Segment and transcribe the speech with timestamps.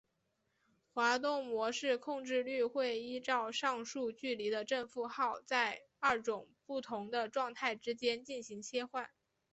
[0.95, 9.07] 滑动模式控制律会依照上述距离的正负号在二种不同的状态之间进行切换。